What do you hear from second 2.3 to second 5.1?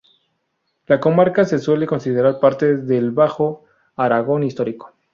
parte del Bajo Aragón Histórico.